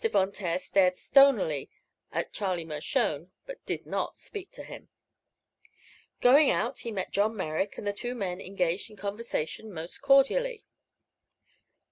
Von 0.11 0.31
Taer 0.31 0.57
stared 0.57 0.97
stonily 0.97 1.69
at 2.11 2.33
Charlie 2.33 2.65
Mershone, 2.65 3.29
but 3.45 3.63
did 3.67 3.85
not 3.85 4.17
speak 4.17 4.51
to 4.53 4.63
him. 4.63 4.89
Going 6.21 6.49
out 6.49 6.79
he 6.79 6.91
met 6.91 7.11
John 7.11 7.35
Merrick, 7.37 7.77
and 7.77 7.85
the 7.85 7.93
two 7.93 8.15
men 8.15 8.41
engaged 8.41 8.89
in 8.89 8.95
conversation 8.97 9.71
most 9.71 9.99
cordially. 10.01 10.63